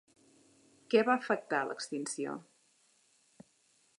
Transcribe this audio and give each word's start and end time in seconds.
Què 0.93 1.03
va 1.09 1.17
afectar 1.21 1.59
l'extinció? 1.71 2.35